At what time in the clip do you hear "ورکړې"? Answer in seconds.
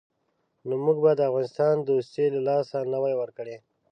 3.17-3.57